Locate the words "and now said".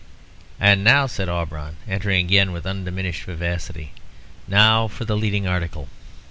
0.59-1.29